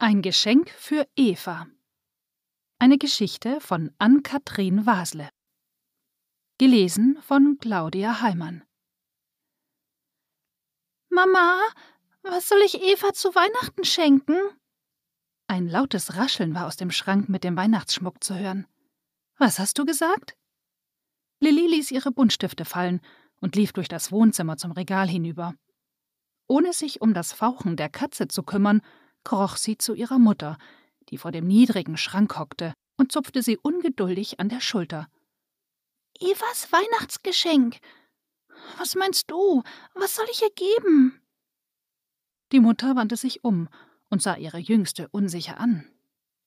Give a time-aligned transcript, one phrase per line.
[0.00, 1.66] Ein Geschenk für Eva.
[2.78, 5.28] Eine Geschichte von Ann-Kathrin Wasle.
[6.56, 8.62] Gelesen von Claudia Heimann.
[11.10, 11.58] Mama,
[12.22, 14.36] was soll ich Eva zu Weihnachten schenken?
[15.48, 18.68] Ein lautes Rascheln war aus dem Schrank mit dem Weihnachtsschmuck zu hören.
[19.36, 20.36] Was hast du gesagt?
[21.40, 23.00] Lilli ließ ihre Buntstifte fallen
[23.40, 25.56] und lief durch das Wohnzimmer zum Regal hinüber.
[26.46, 28.80] Ohne sich um das Fauchen der Katze zu kümmern,
[29.28, 30.56] kroch sie zu ihrer Mutter,
[31.10, 35.06] die vor dem niedrigen Schrank hockte, und zupfte sie ungeduldig an der Schulter.
[36.18, 37.76] Evas Weihnachtsgeschenk.
[38.78, 39.62] Was meinst du?
[39.94, 41.20] Was soll ich ihr geben?
[42.52, 43.68] Die Mutter wandte sich um
[44.08, 45.84] und sah ihre Jüngste unsicher an.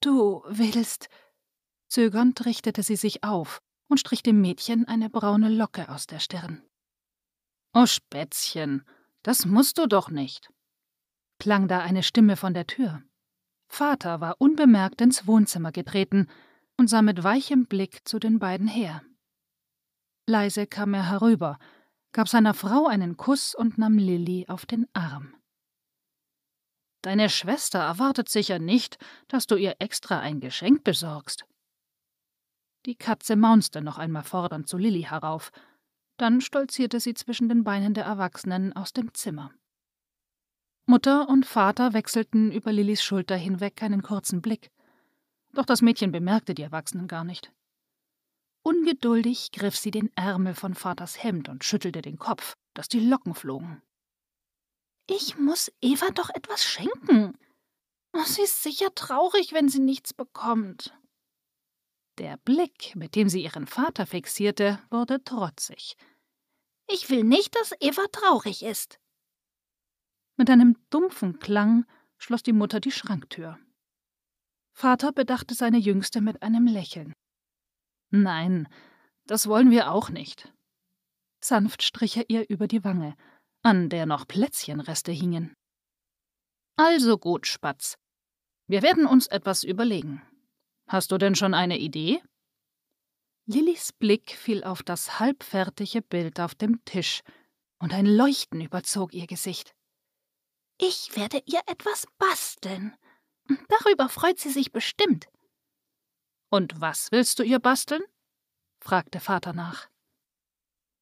[0.01, 1.07] Du willst.
[1.87, 6.63] Zögernd richtete sie sich auf und strich dem Mädchen eine braune Locke aus der Stirn.
[7.73, 8.83] Oh Spätzchen,
[9.21, 10.49] das musst du doch nicht
[11.41, 13.01] klang da eine Stimme von der Tür.
[13.67, 16.27] Vater war unbemerkt ins Wohnzimmer getreten
[16.77, 19.01] und sah mit weichem Blick zu den beiden her.
[20.27, 21.57] Leise kam er herüber,
[22.11, 25.33] gab seiner Frau einen Kuss und nahm Lilli auf den Arm.
[27.01, 31.45] Deine Schwester erwartet sicher nicht, dass du ihr extra ein Geschenk besorgst.
[32.85, 35.51] Die Katze maunzte noch einmal fordernd zu Lilli herauf,
[36.17, 39.51] dann stolzierte sie zwischen den Beinen der Erwachsenen aus dem Zimmer.
[40.85, 44.71] Mutter und Vater wechselten über Lillys Schulter hinweg einen kurzen Blick.
[45.53, 47.51] Doch das Mädchen bemerkte die Erwachsenen gar nicht.
[48.63, 53.33] Ungeduldig griff sie den Ärmel von Vaters Hemd und schüttelte den Kopf, dass die Locken
[53.33, 53.81] flogen.
[55.07, 57.37] Ich muss Eva doch etwas schenken.
[58.13, 60.93] Oh, sie ist sicher traurig, wenn sie nichts bekommt.
[62.17, 65.95] Der Blick, mit dem sie ihren Vater fixierte, wurde trotzig.
[66.87, 68.99] Ich will nicht, dass Eva traurig ist.
[70.37, 71.85] Mit einem dumpfen Klang
[72.17, 73.59] schloss die Mutter die Schranktür.
[74.73, 77.13] Vater bedachte seine Jüngste mit einem Lächeln.
[78.09, 78.67] Nein,
[79.25, 80.53] das wollen wir auch nicht.
[81.43, 83.15] Sanft strich er ihr über die Wange,
[83.63, 85.53] an der noch Plätzchenreste hingen.
[86.75, 87.97] Also gut, Spatz.
[88.67, 90.21] Wir werden uns etwas überlegen.
[90.87, 92.21] Hast du denn schon eine Idee?
[93.45, 97.21] Lillys Blick fiel auf das halbfertige Bild auf dem Tisch,
[97.79, 99.73] und ein Leuchten überzog ihr Gesicht.
[100.83, 102.97] Ich werde ihr etwas basteln.
[103.69, 105.27] Darüber freut sie sich bestimmt.
[106.49, 108.01] Und was willst du ihr basteln?
[108.79, 109.89] fragte Vater nach.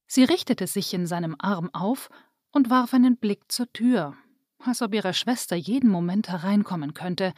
[0.06, 2.10] Sie richtete sich in seinem Arm auf
[2.52, 4.18] und warf einen Blick zur Tür,
[4.58, 7.34] als ob ihre Schwester jeden Moment hereinkommen könnte.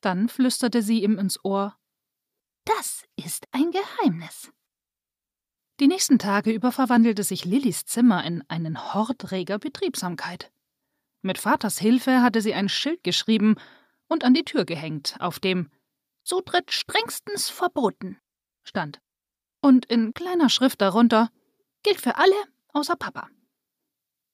[0.00, 1.76] Dann flüsterte sie ihm ins Ohr
[2.64, 4.50] Das ist ein Geheimnis.
[5.78, 10.50] Die nächsten Tage über verwandelte sich Lillys Zimmer in einen Hort reger Betriebsamkeit.
[11.22, 13.56] Mit Vaters Hilfe hatte sie ein Schild geschrieben
[14.08, 15.70] und an die Tür gehängt, auf dem
[16.22, 18.18] Zutritt strengstens verboten
[18.62, 19.00] stand.
[19.60, 21.30] Und in kleiner Schrift darunter
[21.82, 22.34] gilt für alle
[22.72, 23.28] außer Papa.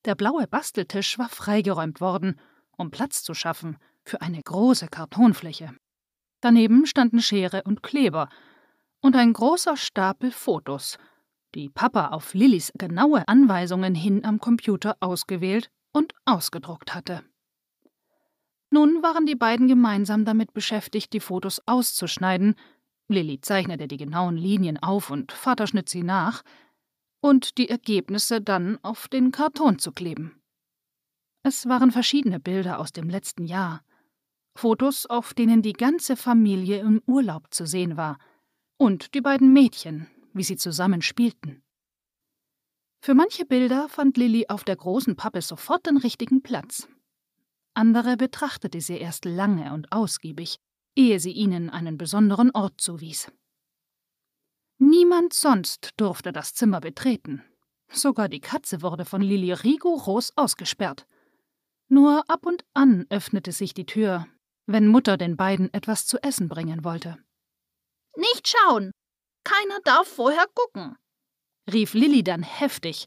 [0.05, 2.41] Der blaue Basteltisch war freigeräumt worden,
[2.77, 5.75] um Platz zu schaffen für eine große Kartonfläche.
[6.41, 8.29] Daneben standen Schere und Kleber
[9.01, 10.99] und ein großer Stapel Fotos,
[11.55, 17.23] die Papa auf Lillys genaue Anweisungen hin am Computer ausgewählt und ausgedruckt hatte.
[18.71, 22.55] Nun waren die beiden gemeinsam damit beschäftigt, die Fotos auszuschneiden.
[23.09, 26.43] Lilly zeichnete die genauen Linien auf und Vater schnitt sie nach,
[27.21, 30.43] und die Ergebnisse dann auf den Karton zu kleben.
[31.43, 33.85] Es waren verschiedene Bilder aus dem letzten Jahr.
[34.55, 38.19] Fotos, auf denen die ganze Familie im Urlaub zu sehen war,
[38.79, 41.63] und die beiden Mädchen, wie sie zusammen spielten.
[43.05, 46.87] Für manche Bilder fand Lilly auf der großen Pappe sofort den richtigen Platz.
[47.75, 50.61] Andere betrachtete sie erst lange und ausgiebig,
[50.95, 53.33] ehe sie ihnen einen besonderen Ort zuwies.
[54.79, 57.43] Niemand sonst durfte das Zimmer betreten.
[57.91, 61.09] Sogar die Katze wurde von Lilly rigoros ausgesperrt.
[61.89, 64.29] Nur ab und an öffnete sich die Tür,
[64.67, 67.19] wenn Mutter den beiden etwas zu essen bringen wollte.
[68.15, 68.93] Nicht schauen!
[69.43, 70.97] Keiner darf vorher gucken,
[71.71, 73.07] rief Lilli dann heftig,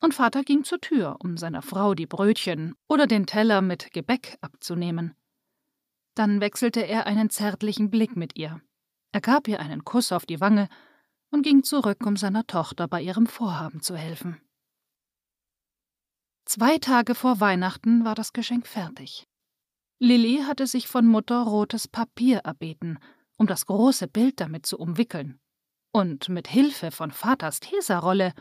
[0.00, 4.36] und Vater ging zur Tür, um seiner Frau die Brötchen oder den Teller mit Gebäck
[4.40, 5.14] abzunehmen.
[6.14, 8.60] Dann wechselte er einen zärtlichen Blick mit ihr.
[9.12, 10.68] Er gab ihr einen Kuss auf die Wange
[11.30, 14.40] und ging zurück, um seiner Tochter bei ihrem Vorhaben zu helfen.
[16.44, 19.26] Zwei Tage vor Weihnachten war das Geschenk fertig.
[19.98, 22.98] Lilli hatte sich von Mutter rotes Papier erbeten,
[23.36, 25.40] um das große Bild damit zu umwickeln
[25.96, 28.34] und mit Hilfe von Vaters Teserrolle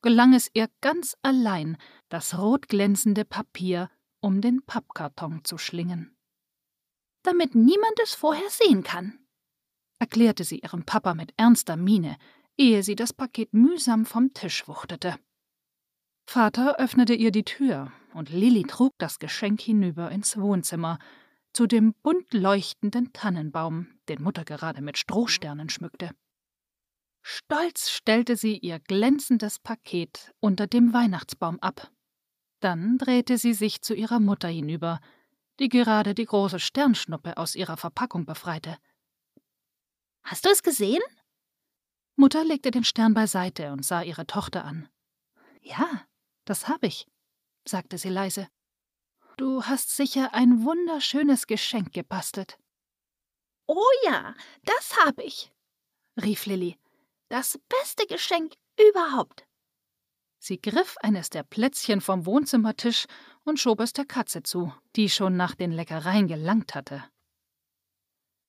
[0.00, 1.76] gelang es ihr ganz allein,
[2.08, 6.16] das rotglänzende Papier um den Pappkarton zu schlingen.
[7.22, 9.18] damit niemand es vorher sehen kann,
[9.98, 12.16] erklärte sie ihrem Papa mit ernster Miene,
[12.56, 15.16] ehe sie das Paket mühsam vom Tisch wuchtete.
[16.26, 20.98] Vater öffnete ihr die Tür, und Lilli trug das Geschenk hinüber ins Wohnzimmer,
[21.52, 26.12] zu dem bunt leuchtenden Tannenbaum, den Mutter gerade mit Strohsternen schmückte.
[27.22, 31.90] Stolz stellte sie ihr glänzendes Paket unter dem Weihnachtsbaum ab.
[32.60, 35.00] Dann drehte sie sich zu ihrer Mutter hinüber,
[35.60, 38.76] die gerade die große Sternschnuppe aus ihrer Verpackung befreite.
[40.24, 41.02] Hast du es gesehen?
[42.16, 44.88] Mutter legte den Stern beiseite und sah ihre Tochter an.
[45.60, 46.04] Ja,
[46.44, 47.06] das habe ich,
[47.66, 48.48] sagte sie leise.
[49.36, 52.58] Du hast sicher ein wunderschönes Geschenk gebastelt.
[53.66, 54.34] Oh ja,
[54.64, 55.52] das hab ich,
[56.20, 56.76] rief Lilli.
[57.32, 59.46] Das beste Geschenk überhaupt.
[60.38, 63.06] Sie griff eines der Plätzchen vom Wohnzimmertisch
[63.44, 67.02] und schob es der Katze zu, die schon nach den Leckereien gelangt hatte.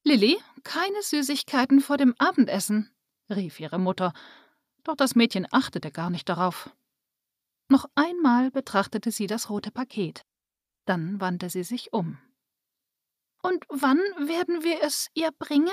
[0.03, 2.93] Lilli, keine Süßigkeiten vor dem Abendessen,
[3.29, 4.11] rief ihre Mutter,
[4.83, 6.69] doch das Mädchen achtete gar nicht darauf.
[7.69, 10.25] Noch einmal betrachtete sie das rote Paket.
[10.83, 12.17] Dann wandte sie sich um.
[13.41, 15.71] Und wann werden wir es ihr bringen?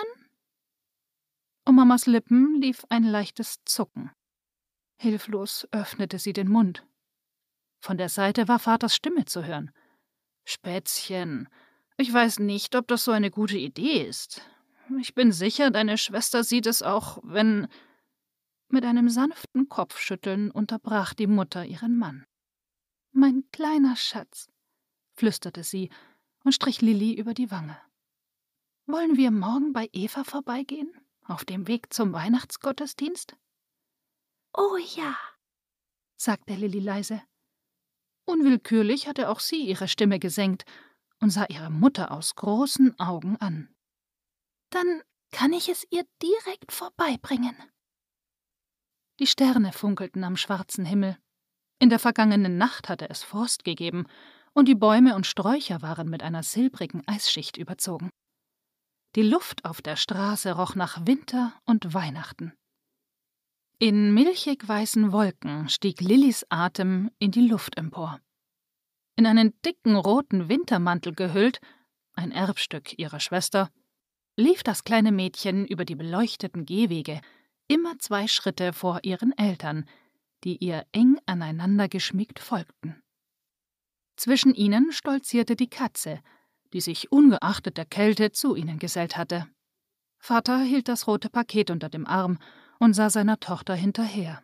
[1.71, 4.11] Um Mamas Lippen lief ein leichtes Zucken.
[4.97, 6.85] Hilflos öffnete sie den Mund.
[7.79, 9.71] Von der Seite war Vaters Stimme zu hören.
[10.45, 11.49] Spätzchen,
[11.97, 14.43] ich weiß nicht, ob das so eine gute Idee ist.
[14.99, 17.69] Ich bin sicher, deine Schwester sieht es auch, wenn.
[18.69, 22.27] Mit einem sanften Kopfschütteln unterbrach die Mutter ihren Mann.
[23.13, 24.49] Mein kleiner Schatz,
[25.15, 25.89] flüsterte sie
[26.43, 27.81] und strich Lilli über die Wange.
[28.87, 31.00] Wollen wir morgen bei Eva vorbeigehen,
[31.31, 33.37] auf dem Weg zum Weihnachtsgottesdienst?
[34.53, 35.17] Oh ja,
[36.17, 37.23] sagte Lilli leise.
[38.25, 40.65] Unwillkürlich hatte auch sie ihre Stimme gesenkt
[41.21, 43.75] und sah ihre Mutter aus großen Augen an.
[44.71, 47.57] Dann kann ich es ihr direkt vorbeibringen.
[49.19, 51.19] Die Sterne funkelten am schwarzen Himmel.
[51.79, 54.07] In der vergangenen Nacht hatte es Frost gegeben,
[54.53, 58.11] und die Bäume und Sträucher waren mit einer silbrigen Eisschicht überzogen.
[59.17, 62.53] Die Luft auf der Straße roch nach Winter und Weihnachten.
[63.81, 68.21] In milchig weißen Wolken stieg Lillys Atem in die Luft empor.
[69.17, 71.61] In einen dicken roten Wintermantel gehüllt,
[72.15, 73.71] ein Erbstück ihrer Schwester,
[74.37, 77.21] lief das kleine Mädchen über die beleuchteten Gehwege,
[77.67, 79.89] immer zwei Schritte vor ihren Eltern,
[80.45, 83.03] die ihr eng aneinander geschmiegt folgten.
[84.17, 86.21] Zwischen ihnen stolzierte die Katze,
[86.73, 89.47] die sich ungeachtet der Kälte zu ihnen gesellt hatte.
[90.19, 92.39] Vater hielt das rote Paket unter dem Arm
[92.79, 94.43] und sah seiner Tochter hinterher.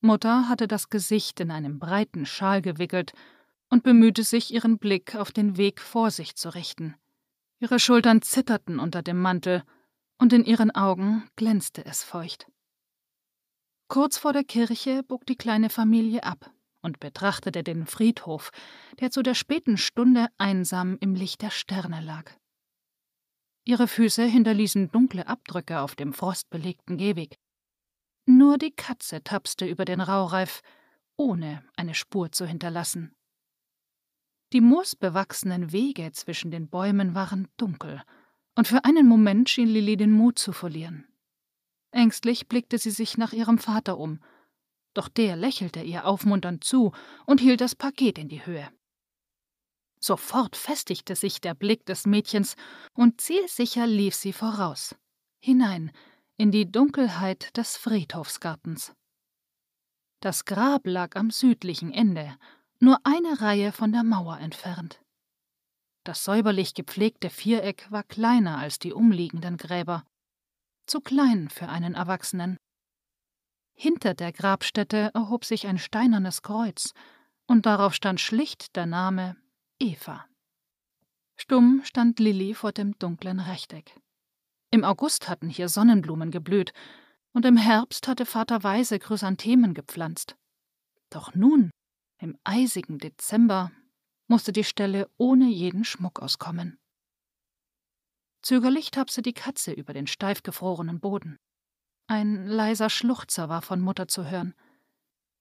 [0.00, 3.12] Mutter hatte das Gesicht in einen breiten Schal gewickelt
[3.68, 6.96] und bemühte sich, ihren Blick auf den Weg vor sich zu richten.
[7.58, 9.62] Ihre Schultern zitterten unter dem Mantel,
[10.18, 12.46] und in ihren Augen glänzte es feucht.
[13.88, 16.50] Kurz vor der Kirche bog die kleine Familie ab
[16.82, 18.50] und betrachtete den Friedhof,
[19.00, 22.30] der zu der späten Stunde einsam im Licht der Sterne lag.
[23.64, 27.36] Ihre Füße hinterließen dunkle Abdrücke auf dem frostbelegten Gehweg.
[28.26, 30.62] Nur die Katze tapste über den Raureif,
[31.16, 33.14] ohne eine Spur zu hinterlassen.
[34.52, 38.02] Die moosbewachsenen Wege zwischen den Bäumen waren dunkel,
[38.56, 41.06] und für einen Moment schien Lilli den Mut zu verlieren.
[41.92, 44.20] Ängstlich blickte sie sich nach ihrem Vater um,
[44.94, 46.92] doch der lächelte ihr aufmunternd zu
[47.26, 48.68] und hielt das Paket in die Höhe.
[50.00, 52.56] Sofort festigte sich der Blick des Mädchens,
[52.94, 54.96] und zielsicher lief sie voraus,
[55.40, 55.92] hinein
[56.38, 58.94] in die Dunkelheit des Friedhofsgartens.
[60.20, 62.36] Das Grab lag am südlichen Ende,
[62.78, 65.00] nur eine Reihe von der Mauer entfernt.
[66.04, 70.04] Das säuberlich gepflegte Viereck war kleiner als die umliegenden Gräber,
[70.86, 72.56] zu klein für einen Erwachsenen.
[73.74, 76.92] Hinter der Grabstätte erhob sich ein steinernes Kreuz,
[77.46, 79.36] und darauf stand schlicht der Name
[79.78, 80.26] Eva.
[81.36, 83.98] Stumm stand Lilli vor dem dunklen Rechteck.
[84.70, 86.72] Im August hatten hier Sonnenblumen geblüht,
[87.32, 90.36] und im Herbst hatte Vater Weise Chrysanthemen gepflanzt.
[91.10, 91.70] Doch nun,
[92.18, 93.72] im eisigen Dezember,
[94.28, 96.78] musste die Stelle ohne jeden Schmuck auskommen.
[98.42, 101.36] Zögerlich tapste die Katze über den steif gefrorenen Boden.
[102.10, 104.56] Ein leiser Schluchzer war von Mutter zu hören.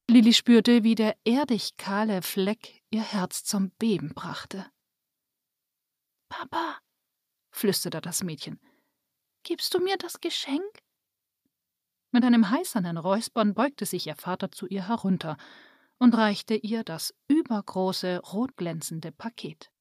[0.07, 4.67] Lilli spürte, wie der erdig kahle Fleck ihr Herz zum Beben brachte.
[6.29, 6.77] Papa,
[7.49, 8.59] flüsterte das Mädchen,
[9.41, 10.83] gibst du mir das Geschenk?
[12.11, 15.37] Mit einem heißernen Räuspern beugte sich ihr Vater zu ihr herunter
[15.97, 19.71] und reichte ihr das übergroße, rotglänzende Paket.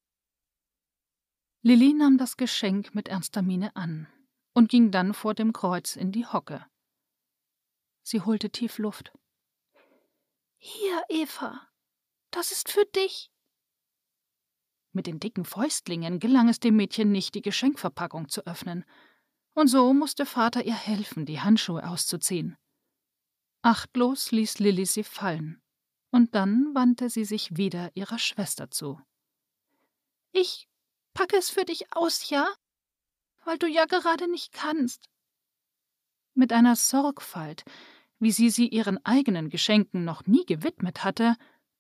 [1.61, 4.09] Lilli nahm das Geschenk mit ernster Miene an
[4.55, 6.65] und ging dann vor dem Kreuz in die Hocke.
[8.11, 9.13] Sie holte tief Luft.
[10.57, 11.69] Hier, Eva,
[12.31, 13.31] das ist für dich.
[14.93, 18.87] Mit den dicken Fäustlingen gelang es dem Mädchen nicht, die Geschenkverpackung zu öffnen,
[19.53, 22.57] und so musste Vater ihr helfen, die Handschuhe auszuziehen.
[23.61, 25.61] Achtlos ließ Lilli sie fallen,
[26.11, 28.99] und dann wandte sie sich wieder ihrer Schwester zu.
[30.33, 30.67] Ich
[31.13, 32.49] packe es für dich aus, ja?
[33.45, 35.11] Weil du ja gerade nicht kannst.
[36.33, 37.65] Mit einer Sorgfalt,
[38.19, 41.37] wie sie sie ihren eigenen Geschenken noch nie gewidmet hatte,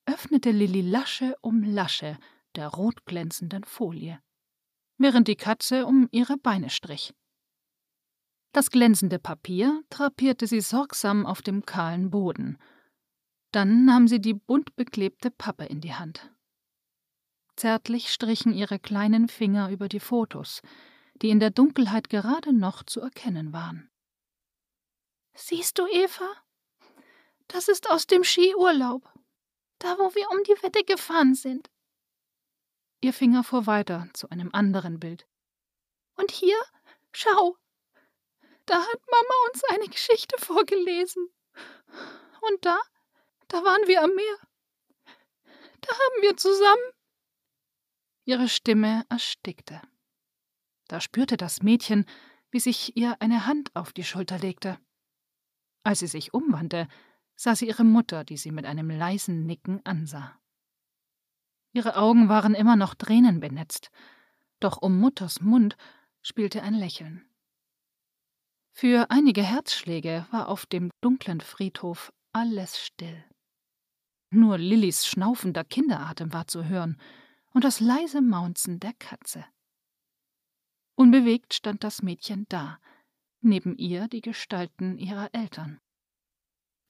[0.06, 2.18] öffnete Lilli Lasche um Lasche
[2.54, 4.20] der rotglänzenden Folie,
[4.96, 7.14] während die Katze um ihre Beine strich.
[8.52, 12.58] Das glänzende Papier drapierte sie sorgsam auf dem kahlen Boden.
[13.52, 16.32] Dann nahm sie die bunt beklebte Pappe in die Hand.
[17.56, 20.62] Zärtlich strichen ihre kleinen Finger über die Fotos,
[21.20, 23.90] die in der Dunkelheit gerade noch zu erkennen waren.
[25.40, 26.28] Siehst du, Eva?
[27.46, 29.08] Das ist aus dem Skiurlaub.
[29.78, 31.70] Da, wo wir um die Wette gefahren sind.
[33.00, 35.28] Ihr Finger fuhr weiter zu einem anderen Bild.
[36.16, 36.60] Und hier,
[37.12, 37.56] schau,
[38.66, 41.30] da hat Mama uns eine Geschichte vorgelesen.
[42.40, 42.76] Und da,
[43.46, 44.38] da waren wir am Meer.
[45.80, 46.92] Da haben wir zusammen.
[48.24, 49.80] Ihre Stimme erstickte.
[50.88, 52.06] Da spürte das Mädchen,
[52.50, 54.80] wie sich ihr eine Hand auf die Schulter legte.
[55.84, 56.88] Als sie sich umwandte,
[57.34, 60.38] sah sie ihre Mutter, die sie mit einem leisen Nicken ansah.
[61.72, 63.90] Ihre Augen waren immer noch tränenbenetzt,
[64.60, 65.76] doch um Mutters Mund
[66.22, 67.24] spielte ein Lächeln.
[68.72, 73.24] Für einige Herzschläge war auf dem dunklen Friedhof alles still.
[74.30, 77.00] Nur Lillys schnaufender Kinderatem war zu hören
[77.52, 79.44] und das leise Maunzen der Katze.
[80.94, 82.78] Unbewegt stand das Mädchen da,
[83.48, 85.80] neben ihr die Gestalten ihrer Eltern.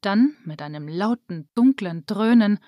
[0.00, 2.58] Dann, mit einem lauten, dunklen Dröhnen,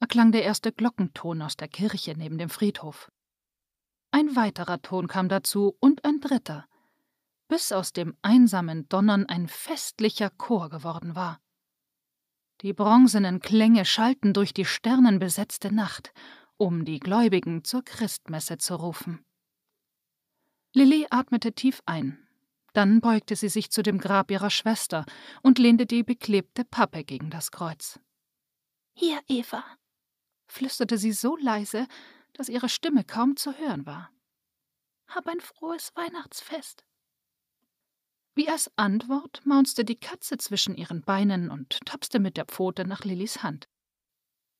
[0.00, 3.10] erklang der erste Glockenton aus der Kirche neben dem Friedhof.
[4.10, 6.66] Ein weiterer Ton kam dazu und ein dritter,
[7.48, 11.40] bis aus dem einsamen Donnern ein festlicher Chor geworden war.
[12.62, 16.12] Die bronzenen Klänge schallten durch die sternenbesetzte Nacht,
[16.56, 19.24] um die Gläubigen zur Christmesse zu rufen.
[20.74, 22.27] Lilly atmete tief ein,
[22.78, 25.04] dann beugte sie sich zu dem Grab ihrer Schwester
[25.42, 27.98] und lehnte die beklebte Pappe gegen das Kreuz.
[28.94, 29.64] Hier, Eva,
[30.46, 31.88] flüsterte sie so leise,
[32.34, 34.12] dass ihre Stimme kaum zu hören war.
[35.08, 36.84] Hab ein frohes Weihnachtsfest.
[38.36, 43.02] Wie als Antwort maunzte die Katze zwischen ihren Beinen und tapste mit der Pfote nach
[43.02, 43.68] Lillys Hand.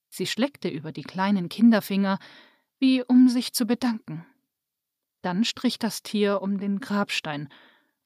[0.09, 2.19] Sie schleckte über die kleinen Kinderfinger,
[2.81, 4.27] wie um sich zu bedanken.
[5.23, 7.49] Dann strich das Tier um den Grabstein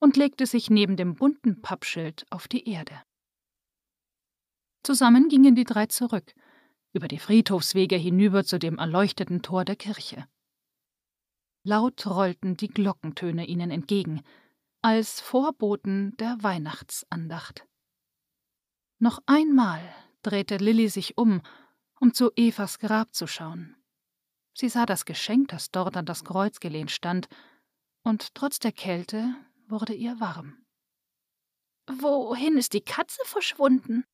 [0.03, 3.01] und legte sich neben dem bunten Pappschild auf die Erde.
[4.83, 6.35] Zusammen gingen die drei zurück,
[6.93, 10.27] über die Friedhofswege hinüber zu dem erleuchteten Tor der Kirche.
[11.63, 14.23] Laut rollten die Glockentöne ihnen entgegen,
[14.81, 17.65] als Vorboten der Weihnachtsandacht.
[18.99, 19.81] Noch einmal
[20.23, 21.43] drehte Lilli sich um,
[22.01, 23.77] um zu Evas Grab zu schauen.
[24.53, 27.29] Sie sah das Geschenk, das dort an das Kreuz gelehnt stand,
[28.03, 29.37] und trotz der Kälte
[29.69, 30.65] wurde ihr warm.
[31.87, 34.05] Wohin ist die Katze verschwunden?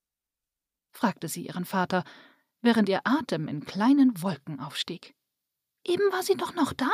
[0.91, 2.05] fragte sie ihren Vater,
[2.61, 5.15] während ihr Atem in kleinen Wolken aufstieg.
[5.85, 6.91] Eben war sie doch noch da.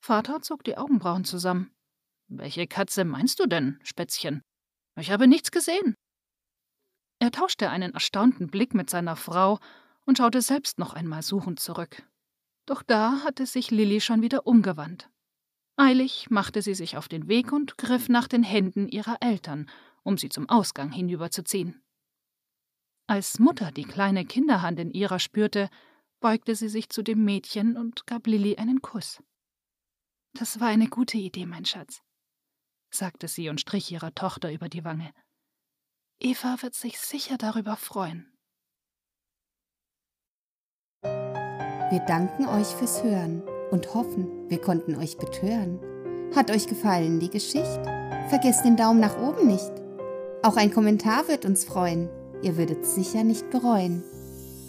[0.00, 1.74] Vater zog die Augenbrauen zusammen.
[2.28, 4.42] Welche Katze meinst du denn, Spätzchen?
[4.96, 5.94] Ich habe nichts gesehen.
[7.18, 9.58] Er tauschte einen erstaunten Blick mit seiner Frau
[10.06, 12.02] und schaute selbst noch einmal suchend zurück.
[12.66, 15.10] Doch da hatte sich Lilli schon wieder umgewandt.
[15.80, 19.66] Eilig machte sie sich auf den Weg und griff nach den Händen ihrer Eltern,
[20.02, 21.82] um sie zum Ausgang hinüberzuziehen.
[23.06, 25.70] Als Mutter die kleine Kinderhand in ihrer spürte,
[26.20, 29.22] beugte sie sich zu dem Mädchen und gab Lilli einen Kuss.
[30.34, 32.02] Das war eine gute Idee, mein Schatz,
[32.90, 35.14] sagte sie und strich ihrer Tochter über die Wange.
[36.18, 38.30] Eva wird sich sicher darüber freuen.
[41.02, 45.80] Wir danken euch fürs Hören und hoffen, wir konnten euch betören.
[46.34, 47.82] Hat euch gefallen die Geschichte?
[48.28, 49.72] Vergesst den Daumen nach oben nicht.
[50.42, 52.08] Auch ein Kommentar wird uns freuen.
[52.42, 54.02] Ihr würdet sicher nicht bereuen.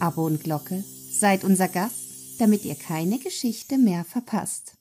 [0.00, 4.74] Abo und Glocke, seid unser Gast, damit ihr keine Geschichte mehr verpasst.